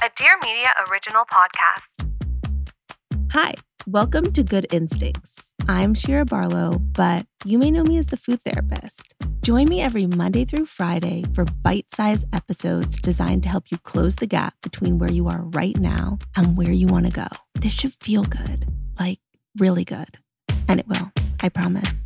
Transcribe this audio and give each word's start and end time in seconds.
A 0.00 0.08
Dear 0.16 0.38
Media 0.44 0.72
original 0.92 1.24
podcast. 1.24 2.06
Hi, 3.32 3.54
welcome 3.88 4.30
to 4.30 4.44
Good 4.44 4.68
Instincts. 4.70 5.52
I'm 5.66 5.92
Shira 5.92 6.24
Barlow, 6.24 6.78
but 6.78 7.26
you 7.44 7.58
may 7.58 7.72
know 7.72 7.82
me 7.82 7.98
as 7.98 8.06
the 8.06 8.16
food 8.16 8.40
therapist. 8.44 9.16
Join 9.42 9.68
me 9.68 9.80
every 9.80 10.06
Monday 10.06 10.44
through 10.44 10.66
Friday 10.66 11.24
for 11.34 11.44
bite 11.44 11.92
sized 11.92 12.32
episodes 12.32 12.96
designed 12.98 13.42
to 13.42 13.48
help 13.48 13.72
you 13.72 13.78
close 13.78 14.14
the 14.14 14.28
gap 14.28 14.54
between 14.62 14.98
where 14.98 15.10
you 15.10 15.26
are 15.26 15.42
right 15.46 15.76
now 15.80 16.18
and 16.36 16.56
where 16.56 16.70
you 16.70 16.86
want 16.86 17.06
to 17.06 17.12
go. 17.12 17.26
This 17.54 17.74
should 17.74 17.94
feel 17.94 18.22
good, 18.22 18.72
like 19.00 19.18
really 19.58 19.84
good. 19.84 20.18
And 20.68 20.78
it 20.78 20.86
will, 20.86 21.10
I 21.40 21.48
promise. 21.48 22.04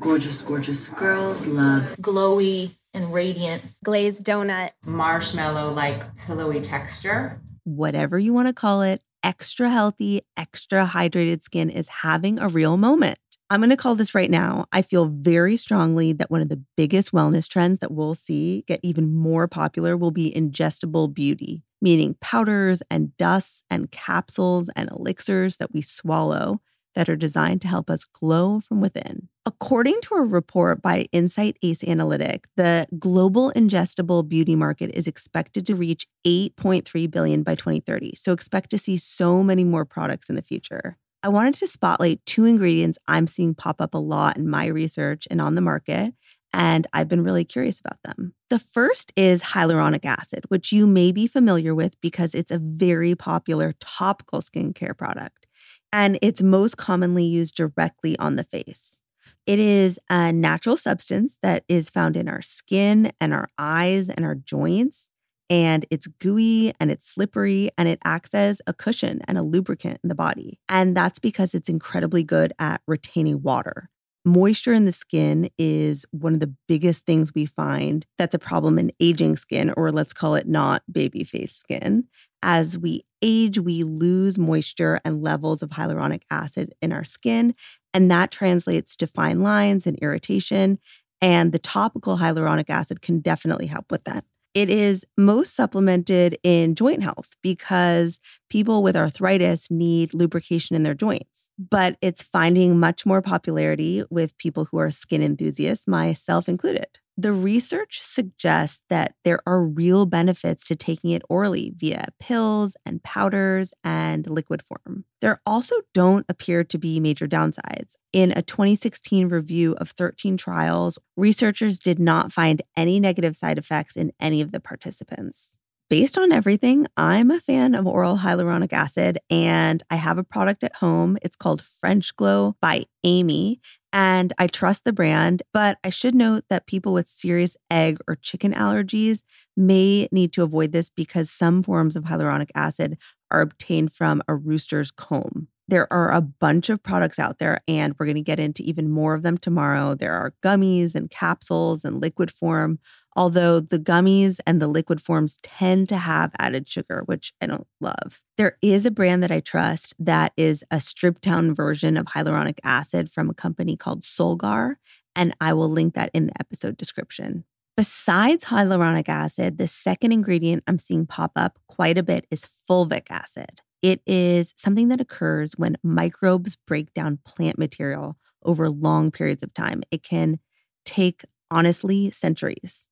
Gorgeous, 0.00 0.42
gorgeous 0.42 0.88
girls 0.88 1.46
love 1.46 1.84
glowy 2.00 2.77
and 2.94 3.12
radiant. 3.12 3.62
Glazed 3.84 4.24
donut. 4.24 4.70
Marshmallow 4.84 5.72
like 5.72 6.02
pillowy 6.26 6.60
texture. 6.60 7.40
Whatever 7.64 8.18
you 8.18 8.32
want 8.32 8.48
to 8.48 8.54
call 8.54 8.82
it, 8.82 9.02
extra 9.22 9.68
healthy, 9.68 10.22
extra 10.36 10.86
hydrated 10.86 11.42
skin 11.42 11.70
is 11.70 11.88
having 11.88 12.38
a 12.38 12.48
real 12.48 12.76
moment. 12.76 13.18
I'm 13.50 13.60
going 13.60 13.70
to 13.70 13.76
call 13.76 13.94
this 13.94 14.14
right 14.14 14.30
now. 14.30 14.66
I 14.72 14.82
feel 14.82 15.06
very 15.06 15.56
strongly 15.56 16.12
that 16.12 16.30
one 16.30 16.42
of 16.42 16.50
the 16.50 16.62
biggest 16.76 17.12
wellness 17.12 17.48
trends 17.48 17.78
that 17.78 17.90
we'll 17.90 18.14
see 18.14 18.62
get 18.66 18.80
even 18.82 19.14
more 19.14 19.48
popular 19.48 19.96
will 19.96 20.10
be 20.10 20.32
ingestible 20.36 21.12
beauty, 21.12 21.62
meaning 21.80 22.16
powders 22.20 22.82
and 22.90 23.16
dusts 23.16 23.62
and 23.70 23.90
capsules 23.90 24.68
and 24.76 24.90
elixirs 24.90 25.56
that 25.56 25.72
we 25.72 25.80
swallow 25.80 26.60
that 26.94 27.08
are 27.08 27.16
designed 27.16 27.62
to 27.62 27.68
help 27.68 27.90
us 27.90 28.04
glow 28.04 28.60
from 28.60 28.80
within. 28.80 29.28
According 29.46 30.00
to 30.02 30.14
a 30.14 30.22
report 30.22 30.82
by 30.82 31.06
Insight 31.10 31.56
Ace 31.62 31.82
Analytic, 31.82 32.46
the 32.56 32.86
global 32.98 33.50
ingestible 33.56 34.28
beauty 34.28 34.54
market 34.54 34.90
is 34.92 35.06
expected 35.06 35.64
to 35.66 35.74
reach 35.74 36.06
8.3 36.26 37.10
billion 37.10 37.42
by 37.42 37.54
2030. 37.54 38.14
So 38.16 38.32
expect 38.32 38.70
to 38.70 38.78
see 38.78 38.96
so 38.96 39.42
many 39.42 39.64
more 39.64 39.84
products 39.84 40.28
in 40.28 40.36
the 40.36 40.42
future. 40.42 40.98
I 41.22 41.28
wanted 41.28 41.54
to 41.54 41.66
spotlight 41.66 42.24
two 42.26 42.44
ingredients 42.44 42.98
I'm 43.08 43.26
seeing 43.26 43.54
pop 43.54 43.80
up 43.80 43.94
a 43.94 43.98
lot 43.98 44.36
in 44.36 44.48
my 44.48 44.66
research 44.66 45.26
and 45.30 45.40
on 45.40 45.56
the 45.56 45.60
market, 45.60 46.14
and 46.52 46.86
I've 46.92 47.08
been 47.08 47.24
really 47.24 47.44
curious 47.44 47.80
about 47.80 47.98
them. 48.04 48.34
The 48.50 48.58
first 48.58 49.12
is 49.16 49.42
hyaluronic 49.42 50.04
acid, 50.04 50.44
which 50.48 50.72
you 50.72 50.86
may 50.86 51.10
be 51.10 51.26
familiar 51.26 51.74
with 51.74 52.00
because 52.00 52.34
it's 52.34 52.52
a 52.52 52.58
very 52.58 53.14
popular 53.14 53.74
topical 53.80 54.40
skincare 54.40 54.96
product 54.96 55.47
and 55.92 56.18
it's 56.22 56.42
most 56.42 56.76
commonly 56.76 57.24
used 57.24 57.54
directly 57.54 58.18
on 58.18 58.36
the 58.36 58.44
face. 58.44 59.00
It 59.46 59.58
is 59.58 59.98
a 60.10 60.32
natural 60.32 60.76
substance 60.76 61.38
that 61.42 61.64
is 61.68 61.88
found 61.88 62.16
in 62.16 62.28
our 62.28 62.42
skin 62.42 63.12
and 63.20 63.32
our 63.32 63.48
eyes 63.58 64.10
and 64.10 64.24
our 64.24 64.34
joints. 64.34 65.08
And 65.50 65.86
it's 65.90 66.06
gooey 66.06 66.74
and 66.78 66.90
it's 66.90 67.08
slippery 67.08 67.70
and 67.78 67.88
it 67.88 67.98
acts 68.04 68.34
as 68.34 68.60
a 68.66 68.74
cushion 68.74 69.22
and 69.26 69.38
a 69.38 69.42
lubricant 69.42 70.00
in 70.04 70.08
the 70.08 70.14
body. 70.14 70.60
And 70.68 70.94
that's 70.94 71.18
because 71.18 71.54
it's 71.54 71.70
incredibly 71.70 72.22
good 72.22 72.52
at 72.58 72.82
retaining 72.86 73.40
water. 73.40 73.88
Moisture 74.26 74.74
in 74.74 74.84
the 74.84 74.92
skin 74.92 75.48
is 75.56 76.04
one 76.10 76.34
of 76.34 76.40
the 76.40 76.54
biggest 76.66 77.06
things 77.06 77.34
we 77.34 77.46
find 77.46 78.04
that's 78.18 78.34
a 78.34 78.38
problem 78.38 78.78
in 78.78 78.92
aging 79.00 79.36
skin, 79.36 79.72
or 79.74 79.90
let's 79.90 80.12
call 80.12 80.34
it 80.34 80.46
not 80.46 80.82
baby 80.92 81.24
face 81.24 81.54
skin. 81.54 82.04
As 82.42 82.76
we 82.76 83.04
age, 83.22 83.58
we 83.58 83.82
lose 83.82 84.38
moisture 84.38 85.00
and 85.04 85.22
levels 85.22 85.62
of 85.62 85.70
hyaluronic 85.70 86.22
acid 86.30 86.72
in 86.80 86.92
our 86.92 87.04
skin, 87.04 87.54
and 87.94 88.10
that 88.10 88.30
translates 88.30 88.96
to 88.96 89.06
fine 89.06 89.40
lines 89.40 89.86
and 89.86 89.98
irritation. 90.00 90.78
And 91.20 91.52
the 91.52 91.58
topical 91.58 92.18
hyaluronic 92.18 92.70
acid 92.70 93.02
can 93.02 93.20
definitely 93.20 93.66
help 93.66 93.90
with 93.90 94.04
that. 94.04 94.24
It 94.54 94.70
is 94.70 95.04
most 95.16 95.54
supplemented 95.54 96.38
in 96.42 96.74
joint 96.74 97.02
health 97.02 97.36
because 97.42 98.18
people 98.50 98.82
with 98.82 98.96
arthritis 98.96 99.70
need 99.70 100.14
lubrication 100.14 100.74
in 100.74 100.82
their 100.82 100.94
joints. 100.94 101.50
But 101.58 101.96
it's 102.00 102.22
finding 102.22 102.80
much 102.80 103.04
more 103.04 103.22
popularity 103.22 104.04
with 104.10 104.36
people 104.38 104.64
who 104.64 104.78
are 104.78 104.90
skin 104.90 105.22
enthusiasts, 105.22 105.86
myself 105.86 106.48
included. 106.48 106.98
The 107.20 107.32
research 107.32 108.00
suggests 108.00 108.82
that 108.90 109.16
there 109.24 109.40
are 109.44 109.60
real 109.60 110.06
benefits 110.06 110.68
to 110.68 110.76
taking 110.76 111.10
it 111.10 111.22
orally 111.28 111.72
via 111.76 112.10
pills 112.20 112.76
and 112.86 113.02
powders 113.02 113.74
and 113.82 114.24
liquid 114.30 114.62
form. 114.62 115.04
There 115.20 115.40
also 115.44 115.74
don't 115.92 116.24
appear 116.28 116.62
to 116.62 116.78
be 116.78 117.00
major 117.00 117.26
downsides. 117.26 117.96
In 118.12 118.32
a 118.36 118.42
2016 118.42 119.30
review 119.30 119.74
of 119.80 119.90
13 119.90 120.36
trials, 120.36 120.96
researchers 121.16 121.80
did 121.80 121.98
not 121.98 122.32
find 122.32 122.62
any 122.76 123.00
negative 123.00 123.34
side 123.34 123.58
effects 123.58 123.96
in 123.96 124.12
any 124.20 124.40
of 124.40 124.52
the 124.52 124.60
participants 124.60 125.58
based 125.90 126.18
on 126.18 126.32
everything, 126.32 126.86
I'm 126.96 127.30
a 127.30 127.40
fan 127.40 127.74
of 127.74 127.86
oral 127.86 128.18
hyaluronic 128.18 128.72
acid 128.72 129.18
and 129.30 129.82
I 129.90 129.96
have 129.96 130.18
a 130.18 130.24
product 130.24 130.62
at 130.62 130.76
home. 130.76 131.16
It's 131.22 131.36
called 131.36 131.62
French 131.62 132.14
Glow 132.16 132.56
by 132.60 132.84
Amy 133.04 133.60
and 133.92 134.32
I 134.38 134.48
trust 134.48 134.84
the 134.84 134.92
brand, 134.92 135.42
but 135.52 135.78
I 135.82 135.90
should 135.90 136.14
note 136.14 136.44
that 136.50 136.66
people 136.66 136.92
with 136.92 137.08
serious 137.08 137.56
egg 137.70 137.98
or 138.06 138.16
chicken 138.16 138.52
allergies 138.52 139.22
may 139.56 140.08
need 140.12 140.32
to 140.34 140.42
avoid 140.42 140.72
this 140.72 140.90
because 140.90 141.30
some 141.30 141.62
forms 141.62 141.96
of 141.96 142.04
hyaluronic 142.04 142.50
acid 142.54 142.98
are 143.30 143.40
obtained 143.40 143.92
from 143.92 144.22
a 144.28 144.34
rooster's 144.34 144.90
comb. 144.90 145.48
There 145.68 145.90
are 145.92 146.12
a 146.12 146.22
bunch 146.22 146.70
of 146.70 146.82
products 146.82 147.18
out 147.18 147.38
there, 147.38 147.60
and 147.68 147.94
we're 147.98 148.06
going 148.06 148.16
to 148.16 148.22
get 148.22 148.40
into 148.40 148.62
even 148.62 148.90
more 148.90 149.12
of 149.12 149.22
them 149.22 149.36
tomorrow. 149.36 149.94
There 149.94 150.14
are 150.14 150.32
gummies 150.42 150.94
and 150.94 151.10
capsules 151.10 151.84
and 151.84 152.00
liquid 152.00 152.30
form, 152.30 152.78
although 153.18 153.58
the 153.58 153.80
gummies 153.80 154.38
and 154.46 154.62
the 154.62 154.68
liquid 154.68 155.02
forms 155.02 155.38
tend 155.42 155.88
to 155.88 155.96
have 155.96 156.30
added 156.38 156.68
sugar, 156.68 157.02
which 157.06 157.32
I 157.40 157.46
don't 157.46 157.66
love. 157.80 158.22
There 158.36 158.56
is 158.62 158.86
a 158.86 158.92
brand 158.92 159.24
that 159.24 159.32
I 159.32 159.40
trust 159.40 159.92
that 159.98 160.32
is 160.36 160.62
a 160.70 160.78
stripped 160.78 161.22
down 161.22 161.52
version 161.52 161.96
of 161.96 162.06
hyaluronic 162.06 162.60
acid 162.62 163.10
from 163.10 163.28
a 163.28 163.34
company 163.34 163.76
called 163.76 164.02
Solgar, 164.02 164.76
and 165.16 165.34
I 165.40 165.52
will 165.52 165.68
link 165.68 165.94
that 165.94 166.12
in 166.14 166.28
the 166.28 166.40
episode 166.40 166.76
description. 166.76 167.42
Besides 167.76 168.44
hyaluronic 168.44 169.08
acid, 169.08 169.58
the 169.58 169.66
second 169.66 170.12
ingredient 170.12 170.62
I'm 170.68 170.78
seeing 170.78 171.04
pop 171.04 171.32
up 171.34 171.58
quite 171.66 171.98
a 171.98 172.04
bit 172.04 172.24
is 172.30 172.44
fulvic 172.44 173.10
acid. 173.10 173.62
It 173.82 174.00
is 174.06 174.54
something 174.56 174.88
that 174.90 175.00
occurs 175.00 175.54
when 175.56 175.76
microbes 175.82 176.54
break 176.54 176.94
down 176.94 177.18
plant 177.24 177.58
material 177.58 178.16
over 178.44 178.70
long 178.70 179.10
periods 179.10 179.42
of 179.42 179.52
time. 179.54 179.82
It 179.90 180.04
can 180.04 180.38
take, 180.84 181.22
honestly, 181.50 182.12
centuries. 182.12 182.87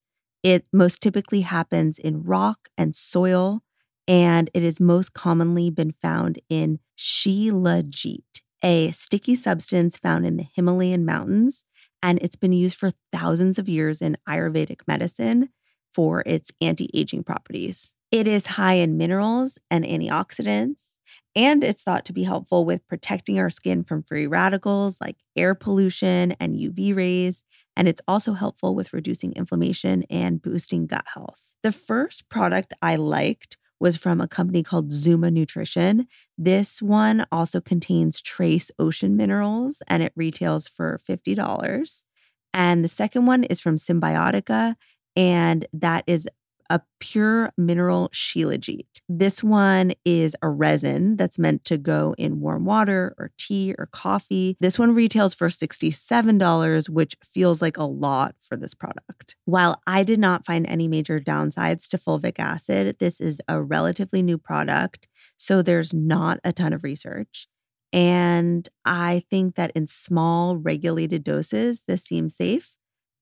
It 0.47 0.65
most 0.71 1.01
typically 1.01 1.41
happens 1.41 1.99
in 1.99 2.23
rock 2.23 2.69
and 2.77 2.95
soil, 2.95 3.63
and 4.07 4.49
it 4.53 4.63
has 4.63 4.79
most 4.79 5.13
commonly 5.13 5.69
been 5.69 5.91
found 5.91 6.39
in 6.47 6.79
shilajit, 6.97 8.39
a 8.63 8.91
sticky 8.91 9.35
substance 9.35 9.97
found 9.97 10.25
in 10.25 10.37
the 10.37 10.47
Himalayan 10.55 11.03
mountains. 11.03 11.65
And 12.01 12.17
it's 12.21 12.37
been 12.37 12.53
used 12.53 12.77
for 12.77 12.91
thousands 13.11 13.59
of 13.59 13.67
years 13.67 14.01
in 14.01 14.15
Ayurvedic 14.25 14.87
medicine 14.87 15.49
for 15.93 16.23
its 16.25 16.49
anti 16.61 16.89
aging 16.93 17.25
properties. 17.25 17.93
It 18.09 18.25
is 18.25 18.45
high 18.45 18.75
in 18.75 18.95
minerals 18.95 19.59
and 19.69 19.83
antioxidants, 19.83 20.95
And 21.35 21.61
it's 21.61 21.83
thought 21.83 22.05
to 22.05 22.13
be 22.13 22.23
helpful 22.23 22.63
with 22.63 22.87
protecting 22.87 23.37
our 23.37 23.49
skin 23.49 23.83
from 23.83 24.01
free 24.01 24.27
radicals 24.27 25.01
like 25.01 25.17
air 25.35 25.55
pollution 25.55 26.31
and 26.39 26.55
UV 26.55 26.95
rays. 26.95 27.43
And 27.77 27.87
it's 27.87 28.01
also 28.07 28.33
helpful 28.33 28.73
with 28.73 28.91
reducing 28.91 29.33
inflammation 29.33 30.03
and 30.09 30.41
boosting 30.41 30.87
gut 30.87 31.05
health. 31.13 31.53
The 31.61 31.71
first 31.71 32.27
product 32.27 32.73
I 32.81 32.95
liked 32.95 33.55
was 33.79 33.95
from 33.95 34.19
a 34.19 34.27
company 34.27 34.63
called 34.63 34.91
Zuma 34.91 35.29
Nutrition. 35.29 36.07
This 36.39 36.81
one 36.81 37.27
also 37.31 37.61
contains 37.61 38.19
trace 38.19 38.71
ocean 38.79 39.15
minerals 39.15 39.83
and 39.87 40.01
it 40.01 40.11
retails 40.15 40.67
for 40.67 40.99
$50. 41.07 42.03
And 42.51 42.83
the 42.83 42.89
second 42.89 43.27
one 43.27 43.43
is 43.43 43.61
from 43.61 43.75
Cymbiotika, 43.75 44.73
and 45.15 45.67
that 45.73 46.03
is 46.07 46.27
a 46.69 46.81
pure 46.99 47.51
mineral 47.57 48.09
shilajit. 48.09 48.85
This 49.09 49.43
one 49.43 49.93
is 50.05 50.35
a 50.41 50.49
resin 50.49 51.15
that's 51.15 51.39
meant 51.39 51.63
to 51.65 51.77
go 51.77 52.13
in 52.17 52.39
warm 52.39 52.65
water 52.65 53.15
or 53.17 53.31
tea 53.37 53.73
or 53.77 53.87
coffee. 53.87 54.57
This 54.59 54.77
one 54.77 54.93
retails 54.93 55.33
for 55.33 55.49
$67, 55.49 56.89
which 56.89 57.15
feels 57.23 57.61
like 57.61 57.77
a 57.77 57.83
lot 57.83 58.35
for 58.41 58.57
this 58.57 58.73
product. 58.73 59.35
While 59.45 59.81
I 59.87 60.03
did 60.03 60.19
not 60.19 60.45
find 60.45 60.65
any 60.67 60.87
major 60.87 61.19
downsides 61.19 61.87
to 61.89 61.97
fulvic 61.97 62.39
acid, 62.39 62.97
this 62.99 63.19
is 63.21 63.41
a 63.47 63.61
relatively 63.61 64.21
new 64.21 64.37
product, 64.37 65.07
so 65.37 65.61
there's 65.61 65.93
not 65.93 66.39
a 66.43 66.51
ton 66.51 66.73
of 66.73 66.83
research. 66.83 67.47
And 67.93 68.67
I 68.85 69.23
think 69.29 69.55
that 69.55 69.71
in 69.71 69.87
small, 69.87 70.57
regulated 70.57 71.23
doses, 71.23 71.83
this 71.87 72.03
seems 72.03 72.35
safe. 72.35 72.76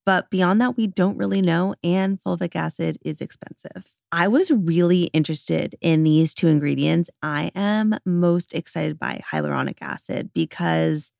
But 0.05 0.29
beyond 0.29 0.61
that, 0.61 0.77
we 0.77 0.87
don't 0.87 1.17
really 1.17 1.41
know, 1.41 1.75
and 1.83 2.21
fulvic 2.21 2.55
acid 2.55 2.97
is 3.03 3.21
expensive. 3.21 3.85
I 4.11 4.27
was 4.27 4.51
really 4.51 5.05
interested 5.05 5.75
in 5.81 6.03
these 6.03 6.33
two 6.33 6.47
ingredients. 6.47 7.09
I 7.23 7.51
am 7.55 7.97
most 8.05 8.53
excited 8.53 8.99
by 8.99 9.21
hyaluronic 9.31 9.77
acid 9.81 10.29
because 10.33 11.11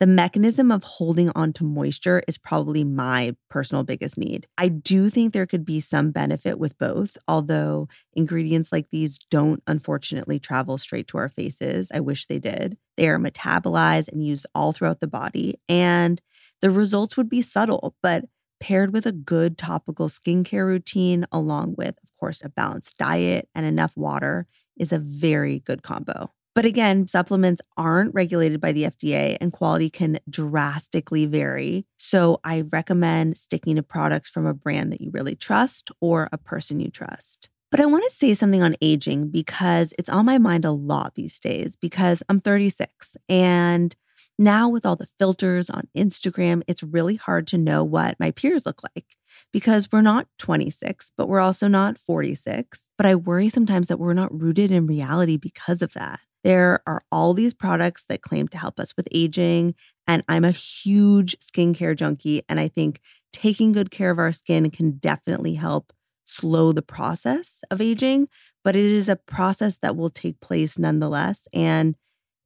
the 0.00 0.06
mechanism 0.08 0.72
of 0.72 0.82
holding 0.82 1.30
on 1.36 1.52
to 1.52 1.62
moisture 1.62 2.24
is 2.26 2.36
probably 2.36 2.82
my 2.82 3.36
personal 3.48 3.84
biggest 3.84 4.18
need. 4.18 4.48
I 4.58 4.66
do 4.66 5.08
think 5.08 5.32
there 5.32 5.46
could 5.46 5.64
be 5.64 5.80
some 5.80 6.10
benefit 6.10 6.58
with 6.58 6.76
both, 6.76 7.16
although 7.28 7.86
ingredients 8.12 8.72
like 8.72 8.88
these 8.90 9.16
don't 9.30 9.62
unfortunately 9.68 10.40
travel 10.40 10.76
straight 10.76 11.06
to 11.08 11.18
our 11.18 11.28
faces. 11.28 11.92
I 11.94 12.00
wish 12.00 12.26
they 12.26 12.40
did. 12.40 12.76
They 12.96 13.06
are 13.06 13.18
metabolized 13.20 14.08
and 14.08 14.26
used 14.26 14.44
all 14.56 14.72
throughout 14.72 14.98
the 14.98 15.06
body, 15.06 15.60
and 15.68 16.20
the 16.62 16.70
results 16.70 17.16
would 17.16 17.28
be 17.28 17.42
subtle, 17.42 17.94
but 18.02 18.24
paired 18.60 18.92
with 18.92 19.04
a 19.04 19.12
good 19.12 19.58
topical 19.58 20.08
skincare 20.08 20.64
routine, 20.64 21.26
along 21.32 21.74
with, 21.76 21.96
of 22.02 22.14
course, 22.18 22.40
a 22.42 22.48
balanced 22.48 22.96
diet 22.96 23.48
and 23.54 23.66
enough 23.66 23.92
water, 23.96 24.46
is 24.78 24.92
a 24.92 24.98
very 24.98 25.58
good 25.60 25.82
combo. 25.82 26.30
But 26.54 26.64
again, 26.64 27.06
supplements 27.06 27.62
aren't 27.76 28.14
regulated 28.14 28.60
by 28.60 28.72
the 28.72 28.84
FDA 28.84 29.36
and 29.40 29.52
quality 29.52 29.90
can 29.90 30.18
drastically 30.28 31.26
vary. 31.26 31.86
So 31.96 32.40
I 32.44 32.60
recommend 32.60 33.38
sticking 33.38 33.76
to 33.76 33.82
products 33.82 34.30
from 34.30 34.46
a 34.46 34.54
brand 34.54 34.92
that 34.92 35.00
you 35.00 35.10
really 35.10 35.34
trust 35.34 35.90
or 36.00 36.28
a 36.30 36.38
person 36.38 36.78
you 36.78 36.90
trust. 36.90 37.48
But 37.70 37.80
I 37.80 37.86
want 37.86 38.04
to 38.04 38.10
say 38.10 38.34
something 38.34 38.62
on 38.62 38.76
aging 38.82 39.30
because 39.30 39.94
it's 39.98 40.10
on 40.10 40.26
my 40.26 40.36
mind 40.36 40.66
a 40.66 40.72
lot 40.72 41.14
these 41.14 41.40
days 41.40 41.74
because 41.74 42.22
I'm 42.28 42.38
36 42.38 43.16
and 43.30 43.96
now, 44.42 44.68
with 44.68 44.84
all 44.84 44.96
the 44.96 45.06
filters 45.18 45.70
on 45.70 45.88
Instagram, 45.96 46.62
it's 46.66 46.82
really 46.82 47.16
hard 47.16 47.46
to 47.48 47.58
know 47.58 47.84
what 47.84 48.18
my 48.18 48.30
peers 48.30 48.66
look 48.66 48.82
like 48.82 49.16
because 49.52 49.90
we're 49.90 50.02
not 50.02 50.26
26, 50.38 51.12
but 51.16 51.28
we're 51.28 51.40
also 51.40 51.68
not 51.68 51.98
46. 51.98 52.88
But 52.96 53.06
I 53.06 53.14
worry 53.14 53.48
sometimes 53.48 53.88
that 53.88 53.98
we're 53.98 54.14
not 54.14 54.38
rooted 54.38 54.70
in 54.70 54.86
reality 54.86 55.36
because 55.36 55.82
of 55.82 55.92
that. 55.94 56.20
There 56.44 56.82
are 56.86 57.04
all 57.12 57.34
these 57.34 57.54
products 57.54 58.04
that 58.08 58.22
claim 58.22 58.48
to 58.48 58.58
help 58.58 58.80
us 58.80 58.96
with 58.96 59.06
aging. 59.12 59.74
And 60.06 60.24
I'm 60.28 60.44
a 60.44 60.50
huge 60.50 61.36
skincare 61.38 61.96
junkie. 61.96 62.42
And 62.48 62.58
I 62.58 62.68
think 62.68 63.00
taking 63.32 63.72
good 63.72 63.90
care 63.90 64.10
of 64.10 64.18
our 64.18 64.32
skin 64.32 64.70
can 64.70 64.92
definitely 64.92 65.54
help 65.54 65.92
slow 66.24 66.72
the 66.72 66.82
process 66.82 67.62
of 67.70 67.80
aging. 67.80 68.28
But 68.64 68.76
it 68.76 68.84
is 68.84 69.08
a 69.08 69.16
process 69.16 69.78
that 69.78 69.96
will 69.96 70.10
take 70.10 70.40
place 70.40 70.78
nonetheless. 70.78 71.46
And 71.52 71.96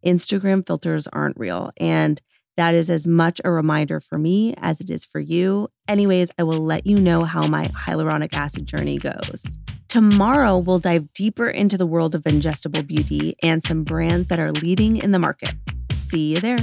Instagram 0.07 0.67
filters 0.67 1.07
aren't 1.09 1.37
real. 1.39 1.73
And 1.79 2.21
that 2.57 2.75
is 2.75 2.89
as 2.89 3.07
much 3.07 3.41
a 3.45 3.51
reminder 3.51 4.01
for 4.01 4.17
me 4.17 4.55
as 4.59 4.81
it 4.81 4.89
is 4.89 5.05
for 5.05 5.21
you. 5.21 5.69
Anyways, 5.89 6.31
I 6.39 6.45
will 6.45 6.65
let 6.65 6.87
you 6.87 6.99
know 6.99 7.25
how 7.25 7.47
my 7.47 7.69
hyaluronic 7.69 8.33
acid 8.33 8.65
journey 8.65 8.99
goes. 8.99 9.59
Tomorrow, 9.89 10.59
we'll 10.59 10.79
dive 10.79 11.13
deeper 11.13 11.49
into 11.49 11.77
the 11.77 11.87
world 11.87 12.15
of 12.15 12.23
ingestible 12.23 12.87
beauty 12.87 13.37
and 13.43 13.63
some 13.63 13.85
brands 13.85 14.29
that 14.29 14.39
are 14.39 14.53
leading 14.53 14.97
in 14.97 15.13
the 15.13 15.19
market. 15.19 15.55
See 15.93 16.35
you 16.35 16.41
there. 16.41 16.59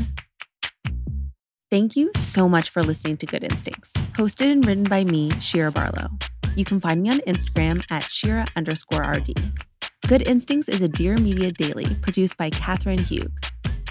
Thank 1.69 1.95
you 1.95 2.11
so 2.15 2.47
much 2.47 2.69
for 2.69 2.83
listening 2.83 3.17
to 3.17 3.25
Good 3.25 3.43
Instincts, 3.43 3.93
hosted 4.13 4.51
and 4.51 4.65
written 4.65 4.83
by 4.83 5.03
me, 5.03 5.31
Shira 5.39 5.71
Barlow. 5.71 6.09
You 6.55 6.65
can 6.65 6.79
find 6.79 7.01
me 7.01 7.09
on 7.09 7.19
Instagram 7.19 7.83
at 7.89 8.03
Shira 8.03 8.45
underscore 8.55 9.01
RD. 9.01 9.33
Good 10.05 10.27
Instincts 10.27 10.67
is 10.67 10.81
a 10.81 10.89
Dear 10.89 11.17
Media 11.17 11.49
daily 11.49 11.95
produced 12.01 12.35
by 12.35 12.49
Katherine 12.49 13.01
Hugh. 13.01 13.31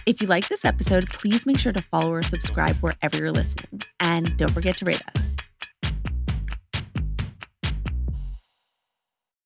If 0.04 0.20
you 0.20 0.26
like 0.26 0.46
this 0.46 0.62
episode, 0.62 1.08
please 1.08 1.46
make 1.46 1.58
sure 1.58 1.72
to 1.72 1.80
follow 1.80 2.12
or 2.12 2.22
subscribe 2.22 2.76
wherever 2.76 3.16
you're 3.16 3.32
listening. 3.32 3.80
And 3.98 4.36
don't 4.36 4.52
forget 4.52 4.76
to 4.76 4.84
rate 4.84 5.00
us. 5.16 5.31